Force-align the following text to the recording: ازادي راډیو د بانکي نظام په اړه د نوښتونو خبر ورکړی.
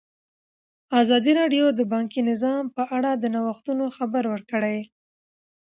ازادي 1.01 1.31
راډیو 1.41 1.65
د 1.79 1.81
بانکي 1.93 2.21
نظام 2.29 2.63
په 2.75 2.83
اړه 2.97 3.11
د 3.15 3.23
نوښتونو 3.35 3.85
خبر 3.97 4.23
ورکړی. 4.33 4.77